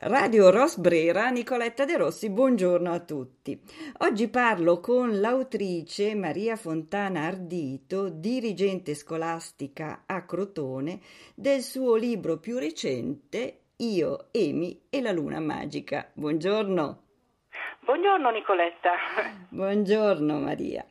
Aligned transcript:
Radio 0.00 0.50
Rosbrera, 0.50 1.28
Nicoletta 1.30 1.84
De 1.84 1.96
Rossi, 1.96 2.30
buongiorno 2.30 2.92
a 2.92 3.00
tutti. 3.00 3.60
Oggi 3.98 4.28
parlo 4.28 4.78
con 4.78 5.18
l'autrice 5.18 6.14
Maria 6.14 6.54
Fontana 6.54 7.22
Ardito, 7.22 8.08
dirigente 8.08 8.94
scolastica 8.94 10.04
a 10.06 10.24
Crotone, 10.24 11.00
del 11.34 11.62
suo 11.62 11.96
libro 11.96 12.38
più 12.38 12.58
recente 12.58 13.62
Io, 13.78 14.28
Emi 14.30 14.82
e 14.88 15.00
la 15.00 15.10
luna 15.10 15.40
magica. 15.40 16.08
Buongiorno. 16.12 17.02
Buongiorno 17.80 18.30
Nicoletta. 18.30 18.92
Buongiorno 19.48 20.38
Maria. 20.38 20.86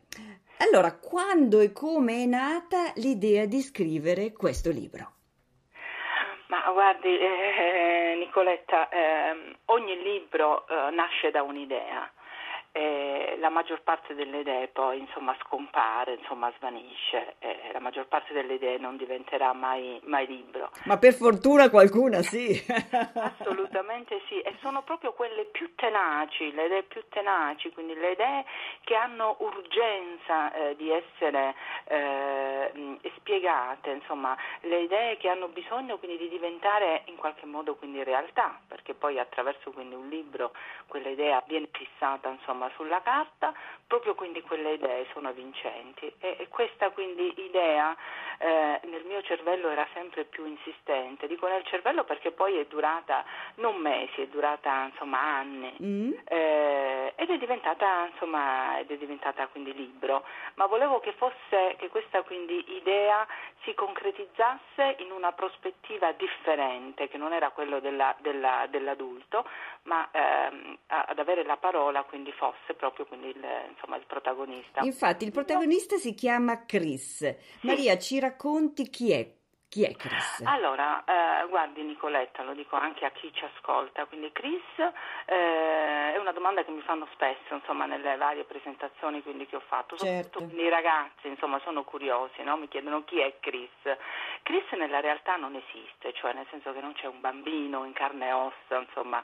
Allora, 0.58 0.94
quando 0.98 1.62
e 1.62 1.72
come 1.72 2.24
è 2.24 2.26
nata 2.26 2.92
l'idea 2.96 3.46
di 3.46 3.62
scrivere 3.62 4.34
questo 4.34 4.70
libro? 4.70 5.17
Guardi, 6.72 7.18
eh, 7.18 8.16
Nicoletta, 8.18 8.90
eh, 8.90 9.56
ogni 9.66 10.02
libro 10.02 10.68
eh, 10.68 10.92
nasce 10.92 11.32
da 11.32 11.42
un'idea 11.42 12.10
eh, 12.72 13.38
la 13.40 13.50
maggior 13.50 13.82
parte 13.82 14.14
delle 14.14 14.40
idee 14.40 14.68
poi 14.68 15.00
insomma, 15.00 15.36
scompare, 15.42 16.16
insomma, 16.16 16.52
svanisce, 16.58 17.36
eh, 17.40 17.72
la 17.74 17.80
maggior 17.80 18.08
parte 18.08 18.34
delle 18.34 18.56
idee 18.56 18.78
non 18.78 18.98
diventerà 18.98 19.54
mai, 19.54 20.00
mai 20.04 20.28
libro. 20.28 20.70
Ma 20.86 20.98
per 20.98 21.14
fortuna 21.14 21.70
qualcuna 21.70 22.22
sì. 22.22 22.52
Assolutamente 23.14 24.22
sì, 24.28 24.40
e 24.42 24.56
sono 24.62 24.84
proprio 24.84 25.14
quelle 25.14 25.46
più 25.46 25.74
tenaci, 25.76 26.54
le 26.54 26.66
idee 26.66 26.84
più 26.84 27.04
tenaci, 27.10 27.72
quindi 27.72 27.96
le 27.96 28.12
idee 28.12 28.46
che 28.84 28.96
hanno 28.96 29.38
urgenza 29.40 30.54
eh, 30.54 30.76
di 30.76 30.92
essere 30.92 31.56
eh, 31.86 33.00
spiegate, 33.18 33.92
insomma, 33.92 34.36
le 34.62 34.82
idee 34.82 35.18
che 35.18 35.30
hanno 35.30 35.48
bisogno 35.48 35.98
quindi 35.98 36.18
di 36.18 36.30
diventare 36.30 37.04
in 37.06 37.16
qualche 37.16 37.46
modo 37.46 37.76
quindi 37.76 38.04
realtà, 38.04 38.60
perché 38.68 38.94
poi 38.94 39.20
attraverso 39.20 39.72
quindi 39.72 39.96
un 39.96 40.08
libro 40.08 40.52
quella 40.88 41.10
idea 41.10 41.44
viene 41.48 41.70
fissata 41.72 42.30
insomma 42.30 42.57
sulla 42.76 43.02
carta, 43.02 43.54
proprio 43.86 44.16
quindi 44.16 44.42
quelle 44.42 44.74
idee 44.74 45.06
sono 45.14 45.32
vincenti. 45.34 46.12
E, 46.20 46.38
e 46.40 46.48
questa 46.48 46.90
quindi 46.92 47.34
idea 47.38 47.96
eh, 48.40 48.80
nel 48.86 49.04
mio 49.06 49.22
cervello 49.22 49.70
era 49.70 49.88
sempre 49.94 50.26
più 50.26 50.46
insistente, 50.46 51.28
dico 51.28 51.48
nel 51.48 51.64
cervello 51.66 52.04
perché 52.04 52.32
poi 52.32 52.58
è 52.58 52.66
durata 52.66 53.24
non 53.56 53.76
mesi, 53.78 54.22
è 54.22 54.28
durata 54.28 54.86
insomma 54.86 55.20
anni. 55.20 55.76
Mm. 55.82 56.12
eh, 56.26 56.87
è 57.38 57.40
diventata 57.40 58.08
insomma 58.12 58.80
ed 58.80 58.92
è 58.92 58.98
diventata 58.98 59.48
quindi 59.48 59.74
libro, 59.74 60.26
ma 60.56 60.66
volevo 60.66 61.00
che 61.00 61.14
fosse 61.14 61.76
che 61.78 61.88
questa 61.90 62.24
quindi 62.24 62.64
idea 62.76 63.26
si 63.64 63.74
concretizzasse 63.74 64.98
in 65.00 65.12
una 65.12 65.32
prospettiva 65.32 66.12
differente, 66.14 67.08
che 67.08 67.18
non 67.18 67.34
era 67.34 67.52
quello 67.52 67.80
della, 67.80 68.16
della, 68.20 68.68
dell'adulto, 68.70 69.46
ma 69.84 70.10
ehm, 70.12 70.78
ad 70.88 71.20
avere 71.20 71.44
la 71.44 71.58
parola 71.58 72.04
quindi 72.04 72.32
fosse 72.32 72.74
proprio 72.76 73.06
quindi 73.06 73.30
il, 73.30 73.46
insomma, 73.70 73.98
il 73.98 74.06
protagonista. 74.06 74.82
Infatti 74.82 75.26
il 75.26 75.32
protagonista 75.32 75.98
si 75.98 76.14
chiama 76.14 76.66
Chris. 76.66 77.18
Sì. 77.18 77.68
Maria, 77.68 77.98
ci 77.98 78.20
racconti 78.20 78.90
chi 78.90 79.12
è 79.12 79.37
chi 79.70 79.84
è 79.84 79.94
Chris? 79.96 80.42
Allora, 80.46 81.04
eh, 81.04 81.48
guardi 81.50 81.82
Nicoletta, 81.84 82.44
lo 82.44 82.54
dico 82.54 82.76
anche 82.78 83.06
a 83.06 83.12
chi 83.12 83.32
ci 83.34 83.44
ascolta, 83.44 84.06
quindi 84.06 84.32
Chris 84.32 84.62
eh, 85.26 86.14
è 86.14 86.18
una 86.18 86.32
domanda 86.32 86.64
che 86.64 86.72
mi 86.72 86.82
fanno 86.82 87.08
spesso 87.14 87.54
insomma, 87.54 87.86
nelle 87.86 88.16
varie 88.16 88.46
presentazioni 88.46 89.22
che 89.22 89.56
ho 89.56 89.64
fatto, 89.68 89.98
certo. 89.98 90.40
soprattutto 90.40 90.62
i 90.62 90.70
ragazzi 90.70 91.28
insomma, 91.28 91.60
sono 91.64 91.84
curiosi, 91.84 92.44
no? 92.44 92.58
mi 92.58 92.68
chiedono 92.68 93.04
chi 93.04 93.20
è 93.20 93.36
Chris. 93.40 93.70
Chris 94.44 94.70
nella 94.72 95.02
realtà 95.02 95.36
non 95.36 95.56
esiste, 95.56 96.14
cioè 96.14 96.34
nel 96.34 96.48
senso 96.50 96.72
che 96.72 96.80
non 96.80 96.94
c'è 96.94 97.08
un 97.08 97.20
bambino 97.20 97.84
in 97.84 97.94
carne 97.94 98.28
e 98.28 98.32
ossa, 98.32 98.78
insomma, 98.78 99.22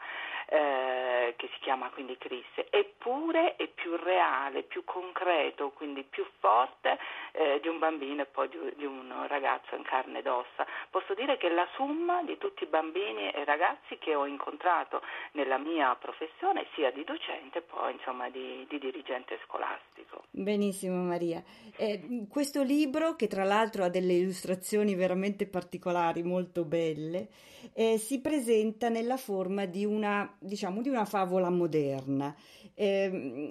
eh, 0.48 1.34
che 1.38 1.50
si 1.54 1.60
chiama 1.60 1.90
quindi 1.90 2.18
Chris, 2.18 2.46
eppure 2.70 3.56
è 3.56 3.68
più 3.68 3.96
reale, 3.96 4.64
più 4.64 4.84
concreto, 4.84 5.72
quindi 5.72 6.04
più 6.04 6.26
forte 6.40 6.98
eh, 7.32 7.60
di 7.62 7.68
un 7.68 7.80
bambino 7.80 8.22
e 8.22 8.26
poi 8.26 8.50
di, 8.50 8.58
di 8.76 8.86
un 8.86 9.26
ragazzo 9.28 9.76
in 9.76 9.84
carne 9.84 10.20
ed 10.20 10.28
ossa. 10.28 10.66
Posso 10.90 11.14
dire 11.14 11.38
che 11.38 11.50
la 11.50 11.68
somma 11.76 12.24
di 12.24 12.38
tutti 12.38 12.64
i 12.64 12.68
bambini 12.68 13.32
e 13.32 13.44
ragazzi 13.44 13.98
che 13.98 14.16
ho 14.16 14.26
incontrato 14.26 15.02
nella 15.34 15.58
mia 15.58 15.96
professione, 15.96 16.68
sia 16.76 16.92
di 16.92 17.04
docente 17.04 17.62
poi 17.62 17.94
insomma 17.94 18.30
di, 18.30 18.66
di 18.70 18.80
dirigente 18.80 19.40
scolastico. 19.46 20.24
Benissimo 20.30 21.02
Maria. 21.04 21.44
Eh, 21.78 22.26
questo 22.30 22.64
libro, 22.64 23.16
che 23.16 23.28
tra 23.28 23.44
l'altro 23.44 23.84
ha 23.84 23.90
delle 23.90 24.14
illustrazioni 24.14 24.96
veramente 24.96 25.48
particolari, 25.48 26.24
molto 26.24 26.64
belle, 26.66 27.28
eh, 27.74 27.98
si 27.98 28.22
presenta 28.22 28.90
nella 28.90 29.18
forma 29.18 29.66
di 29.66 29.86
una 29.86 30.36
diciamo, 30.44 30.82
di 30.82 30.90
una 30.90 31.06
favola 31.06 31.50
moderna. 31.50 32.34
Eh, 32.76 33.50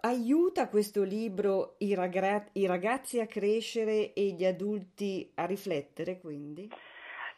aiuta 0.00 0.68
questo 0.68 1.02
libro 1.02 1.74
i, 1.78 1.94
ragra- 1.94 2.44
i 2.52 2.66
ragazzi 2.66 3.20
a 3.20 3.26
crescere 3.26 4.12
e 4.12 4.34
gli 4.36 4.44
adulti 4.44 5.32
a 5.34 5.46
riflettere, 5.46 6.20
quindi? 6.20 6.70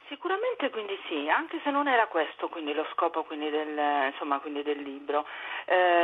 Sicuramente 0.08 0.70
quindi 0.70 0.98
sì, 1.08 1.28
anche 1.28 1.60
se 1.62 1.70
non 1.70 1.86
era 1.86 2.08
questo 2.08 2.48
quindi 2.48 2.72
lo 2.72 2.84
scopo 2.92 3.22
quindi 3.22 3.48
del, 3.48 3.78
insomma, 4.10 4.40
quindi 4.40 4.64
del, 4.64 4.82
libro, 4.82 5.24
eh, 5.66 5.99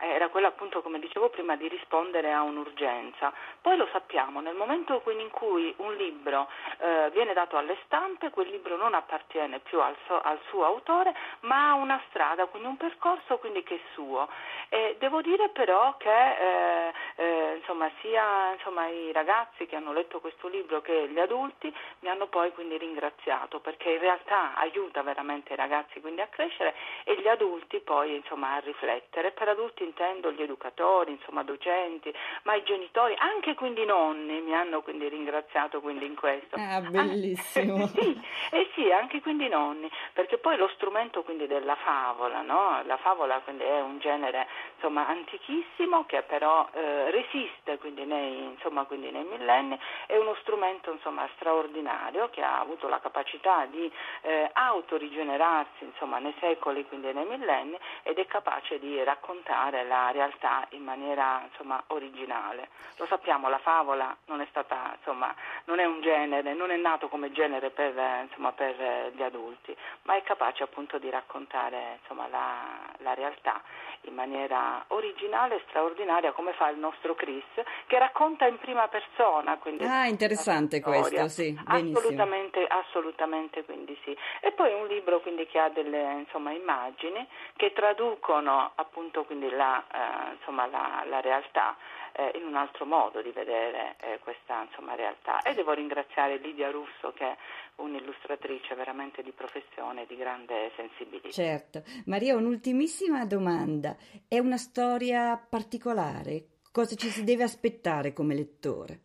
era 0.00 0.28
quello 0.28 0.46
appunto 0.46 0.82
come 0.82 0.98
dicevo 0.98 1.28
prima 1.28 1.56
di 1.56 1.68
rispondere 1.68 2.32
a 2.32 2.42
un'urgenza. 2.42 3.32
Poi 3.60 3.76
lo 3.76 3.88
sappiamo, 3.92 4.40
nel 4.40 4.54
momento 4.54 5.02
in 5.06 5.30
cui 5.30 5.72
un 5.78 5.94
libro 5.94 6.48
eh, 6.78 7.10
viene 7.12 7.32
dato 7.32 7.56
alle 7.56 7.76
stampe, 7.84 8.30
quel 8.30 8.48
libro 8.48 8.76
non 8.76 8.94
appartiene 8.94 9.58
più 9.60 9.80
al, 9.80 9.96
so, 10.06 10.20
al, 10.20 10.38
suo 10.48 10.64
autore, 10.64 11.14
ma 11.40 11.70
ha 11.70 11.74
una 11.74 12.00
strada, 12.08 12.46
quindi 12.46 12.68
un 12.68 12.76
percorso 12.76 13.38
quindi 13.38 13.62
che 13.62 13.76
è 13.76 13.80
suo. 13.92 14.28
E 14.68 14.96
devo 14.98 15.20
dire 15.20 15.48
però 15.50 15.96
che 15.96 16.08
eh, 16.08 16.92
eh 17.20 17.56
insomma, 17.56 17.90
sia 18.00 18.52
insomma, 18.54 18.86
i 18.88 19.12
ragazzi 19.12 19.66
che 19.66 19.76
hanno 19.76 19.92
letto 19.92 20.20
questo 20.20 20.48
libro 20.48 20.80
che 20.80 21.06
gli 21.10 21.18
adulti 21.18 21.70
mi 22.00 22.08
hanno 22.08 22.28
poi 22.28 22.50
quindi 22.52 22.78
ringraziato 22.78 23.60
perché 23.60 23.90
in 23.90 23.98
realtà 23.98 24.54
aiuta 24.54 25.02
veramente 25.02 25.52
i 25.52 25.56
ragazzi 25.56 26.00
quindi 26.00 26.22
a 26.22 26.28
crescere 26.28 26.74
e 27.04 27.20
gli 27.20 27.28
adulti 27.28 27.80
poi 27.80 28.14
insomma 28.14 28.54
a 28.54 28.60
riflettere. 28.60 29.32
Per 29.32 29.48
adulti 29.48 29.84
intendo 29.84 30.32
gli 30.32 30.40
educatori, 30.40 31.10
insomma 31.10 31.42
docenti, 31.42 32.10
ma 32.44 32.54
i 32.54 32.62
genitori, 32.62 33.14
anche 33.18 33.54
quindi 33.54 33.82
i 33.82 33.86
nonni 33.86 34.40
mi 34.40 34.54
hanno 34.54 34.80
quindi 34.80 35.06
ringraziato 35.08 35.82
quindi 35.82 36.06
in 36.06 36.14
questo. 36.14 36.56
Ah, 36.56 36.80
bellissimo. 36.80 37.86
sì, 37.92 38.18
eh 38.50 38.70
sì, 38.74 38.90
anche 38.90 39.20
quindi 39.20 39.44
i 39.44 39.48
nonni, 39.50 39.90
perché 40.14 40.38
poi 40.38 40.56
lo 40.56 40.68
strumento 40.74 41.22
quindi 41.22 41.46
della 41.46 41.76
favola, 41.76 42.40
no? 42.40 42.80
La 42.86 42.96
favola 42.96 43.40
quindi 43.40 43.64
è 43.64 43.80
un 43.80 43.98
genere 43.98 44.46
insomma 44.76 45.06
antichissimo 45.06 46.06
che 46.06 46.22
però 46.22 46.66
eh, 46.72 47.09
resiste 47.10 47.78
quindi 47.78 48.04
nei, 48.04 48.44
insomma, 48.44 48.84
quindi 48.84 49.10
nei 49.10 49.24
millenni, 49.24 49.78
è 50.06 50.16
uno 50.16 50.36
strumento 50.40 50.92
insomma 50.92 51.28
straordinario 51.34 52.28
che 52.30 52.42
ha 52.42 52.60
avuto 52.60 52.88
la 52.88 53.00
capacità 53.00 53.66
di 53.66 53.90
eh, 54.22 54.50
autorigenerarsi 54.52 55.84
insomma, 55.84 56.18
nei 56.18 56.34
secoli, 56.38 56.86
quindi 56.86 57.12
nei 57.12 57.24
millenni, 57.24 57.78
ed 58.02 58.18
è 58.18 58.26
capace 58.26 58.78
di 58.78 59.02
raccontare 59.02 59.84
la 59.84 60.10
realtà 60.10 60.66
in 60.70 60.84
maniera 60.84 61.42
insomma, 61.48 61.82
originale. 61.88 62.68
Lo 62.96 63.06
sappiamo, 63.06 63.48
la 63.48 63.58
favola 63.58 64.14
non 64.26 64.40
è, 64.40 64.46
stata, 64.50 64.94
insomma, 64.98 65.34
non 65.64 65.78
è 65.78 65.84
un 65.84 66.00
genere, 66.00 66.52
non 66.54 66.70
è 66.70 66.76
nato 66.76 67.08
come 67.08 67.32
genere 67.32 67.70
per, 67.70 67.94
insomma, 68.22 68.52
per 68.52 69.12
gli 69.14 69.22
adulti, 69.22 69.74
ma 70.02 70.16
è 70.16 70.22
capace 70.22 70.62
appunto 70.62 70.98
di 70.98 71.08
raccontare 71.08 71.98
insomma, 72.00 72.28
la, 72.28 72.58
la 72.98 73.14
realtà 73.14 73.60
in 74.02 74.14
maniera 74.14 74.84
originale 74.88 75.56
e 75.56 75.64
straordinaria 75.68 76.32
come 76.32 76.52
fa 76.52 76.68
il 76.68 76.78
nostro 76.78 76.99
Chris 77.14 77.44
che 77.86 77.98
racconta 77.98 78.46
in 78.46 78.58
prima 78.58 78.88
persona. 78.88 79.58
ah, 79.80 80.06
interessante 80.06 80.80
questo, 80.80 81.28
sì, 81.28 81.58
assolutamente, 81.64 82.64
assolutamente 82.66 83.64
quindi 83.64 83.98
sì. 84.04 84.16
E 84.40 84.52
poi 84.52 84.72
un 84.72 84.86
libro 84.86 85.20
quindi 85.20 85.46
che 85.46 85.58
ha 85.58 85.68
delle 85.68 86.18
insomma, 86.20 86.52
immagini 86.52 87.26
che 87.56 87.72
traducono 87.72 88.72
appunto 88.74 89.24
quindi 89.24 89.48
la, 89.50 89.82
eh, 89.92 90.34
insomma, 90.38 90.66
la, 90.66 91.04
la 91.06 91.20
realtà 91.20 91.76
eh, 92.12 92.32
in 92.38 92.44
un 92.44 92.56
altro 92.56 92.84
modo 92.84 93.22
di 93.22 93.30
vedere 93.30 93.96
eh, 94.00 94.18
questa 94.20 94.66
insomma, 94.68 94.94
realtà. 94.94 95.42
E 95.42 95.54
devo 95.54 95.72
ringraziare 95.72 96.36
Lidia 96.38 96.70
Russo 96.70 97.12
che 97.12 97.24
è 97.24 97.36
un'illustratrice 97.76 98.74
veramente 98.74 99.22
di 99.22 99.32
professione 99.32 100.02
e 100.02 100.06
di 100.06 100.16
grande 100.16 100.72
sensibilità. 100.76 101.30
Certo. 101.30 101.82
Maria, 102.06 102.36
un'ultimissima 102.36 103.24
domanda. 103.24 103.96
È 104.28 104.38
una 104.38 104.58
storia 104.58 105.36
particolare? 105.36 106.44
Cosa 106.72 106.94
ci 106.94 107.08
si 107.08 107.24
deve 107.24 107.42
aspettare 107.42 108.12
come 108.12 108.32
lettore? 108.32 109.00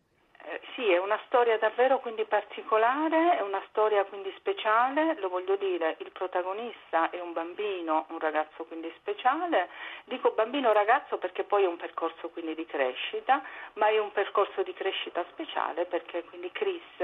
Sì, 0.76 0.88
è 0.88 0.98
una 0.98 1.18
storia 1.26 1.58
davvero 1.58 1.98
quindi 1.98 2.24
particolare, 2.24 3.38
è 3.38 3.40
una 3.40 3.60
storia 3.70 4.04
quindi 4.04 4.32
speciale, 4.36 5.18
lo 5.18 5.28
voglio 5.28 5.56
dire, 5.56 5.96
il 5.98 6.12
protagonista 6.12 7.10
è 7.10 7.18
un 7.18 7.32
bambino, 7.32 8.06
un 8.10 8.20
ragazzo 8.20 8.62
quindi 8.66 8.92
speciale, 9.00 9.68
dico 10.04 10.30
bambino 10.30 10.72
ragazzo 10.72 11.18
perché 11.18 11.42
poi 11.42 11.64
è 11.64 11.66
un 11.66 11.76
percorso 11.76 12.28
quindi 12.28 12.54
di 12.54 12.66
crescita, 12.66 13.42
ma 13.72 13.88
è 13.88 13.98
un 13.98 14.12
percorso 14.12 14.62
di 14.62 14.72
crescita 14.72 15.24
speciale 15.32 15.86
perché 15.86 16.22
quindi 16.22 16.52
Chris 16.52 17.02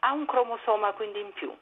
ha 0.00 0.12
un 0.12 0.26
cromosoma 0.26 0.92
quindi 0.92 1.20
in 1.20 1.32
più 1.32 1.56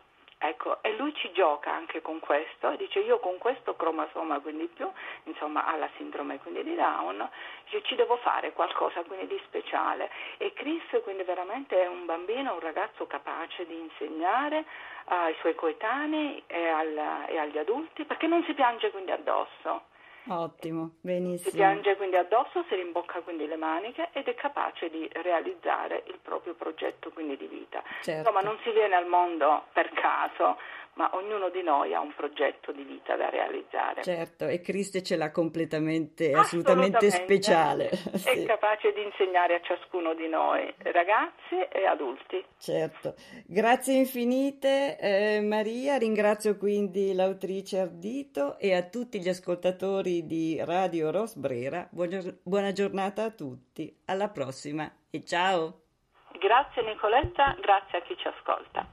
Ecco, 0.47 0.83
e 0.83 0.95
lui 0.97 1.15
ci 1.15 1.33
gioca 1.33 1.73
anche 1.73 2.03
con 2.03 2.21
questo 2.21 2.77
dice 2.77 2.99
io 2.99 3.19
con 3.19 3.39
questo 3.39 3.77
cromosoma 3.77 4.41
quindi 4.41 4.67
più, 4.67 4.87
insomma 5.23 5.65
ha 5.65 5.75
la 5.77 5.89
sindrome 5.97 6.39
quindi 6.39 6.63
di 6.63 6.75
Down, 6.75 7.27
io 7.71 7.81
ci 7.81 7.95
devo 7.95 8.17
fare 8.19 8.53
qualcosa 8.53 9.01
quindi 9.05 9.27
di 9.27 9.41
speciale 9.47 10.11
e 10.37 10.53
Chris 10.53 10.83
quindi 11.03 11.23
veramente 11.23 11.83
è 11.83 11.87
un 11.87 12.05
bambino, 12.05 12.53
un 12.53 12.61
ragazzo 12.61 13.07
capace 13.07 13.65
di 13.65 13.75
insegnare 13.75 14.67
ai 15.07 15.35
suoi 15.41 15.55
coetanei 15.55 16.43
e, 16.47 16.69
al, 16.69 17.25
e 17.29 17.39
agli 17.39 17.57
adulti 17.57 18.05
perché 18.05 18.27
non 18.27 18.45
si 18.45 18.53
piange 18.53 18.91
quindi 18.91 19.13
addosso. 19.13 19.85
Ottimo, 20.29 20.93
benissimo. 21.03 21.51
Si 21.51 21.57
piange 21.57 21.97
quindi 21.97 22.17
addosso, 22.17 22.65
si 22.69 22.75
rimbocca 22.75 23.21
quindi 23.21 23.47
le 23.47 23.57
maniche 23.57 24.09
ed 24.13 24.27
è 24.27 24.35
capace 24.35 24.89
di 24.89 25.07
realizzare 25.13 26.05
il 26.07 26.19
proprio 26.23 26.55
progetto 26.55 27.11
quindi 27.11 27.37
di 27.37 27.47
vita. 27.47 27.83
Certo. 28.01 28.21
Insomma, 28.21 28.41
non 28.41 28.59
si 28.63 28.71
viene 28.71 28.95
al 28.95 29.07
mondo 29.07 29.67
per 29.73 29.91
caso, 29.91 30.57
ma 30.95 31.11
ognuno 31.15 31.51
di 31.51 31.63
noi 31.63 31.95
ha 31.95 32.01
un 32.01 32.15
progetto 32.15 32.73
di 32.73 32.83
vita 32.83 33.17
da 33.17 33.29
realizzare. 33.29 34.03
Certo, 34.03 34.47
e 34.47 34.61
Cristo 34.61 35.01
ce 35.01 35.17
l'ha 35.17 35.31
completamente, 35.31 36.33
assolutamente, 36.33 37.07
assolutamente 37.07 37.11
speciale. 37.11 37.89
È 37.89 38.17
sì. 38.19 38.45
capace 38.45 38.93
di 38.93 39.03
insegnare 39.03 39.55
a 39.55 39.61
ciascuno 39.63 40.15
di 40.15 40.29
noi, 40.29 40.73
ragazzi 40.79 41.57
e 41.71 41.87
adulti. 41.87 42.45
Certo, 42.59 43.15
grazie 43.47 43.95
infinite 43.95 44.99
eh, 44.99 45.41
Maria, 45.41 45.97
ringrazio 45.97 46.57
quindi 46.57 47.13
l'autrice 47.15 47.81
Ardito 47.81 48.59
e 48.59 48.75
a 48.75 48.83
tutti 48.83 49.21
gli 49.21 49.29
ascoltatori 49.29 50.27
di 50.27 50.61
Radio 50.65 51.11
Rosbrera. 51.11 51.89
Buona, 51.91 52.21
buona 52.43 52.73
giornata 52.73 53.25
a 53.25 53.31
tutti, 53.31 53.93
alla 54.07 54.29
prossima 54.29 54.91
e 55.11 55.25
ciao! 55.25 55.81
Grazie 56.39 56.83
Nicoletta, 56.83 57.57
grazie 57.61 57.99
a 57.99 58.03
chi 58.03 58.17
ci 58.17 58.29
ascolta. 58.29 58.87